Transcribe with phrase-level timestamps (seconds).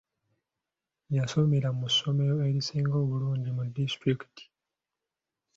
[1.17, 4.43] Yasomera mu ssomero erisinga obulungi mu disitulikiti.